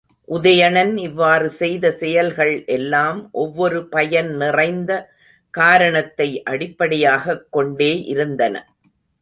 உதயணன் 0.29 0.97
இவ்வாறு 0.97 1.49
செய்த 1.49 1.91
செயல்கள் 1.91 2.65
எல்லாம், 2.65 3.29
ஒவ்வொரு 3.31 3.89
பயன் 3.89 4.35
நிறைந்த 4.35 4.91
காரணத்தை 5.53 6.43
அடிப்படையாகக் 6.43 7.47
கொண்டே 7.51 8.03
இருந்தன. 8.03 8.55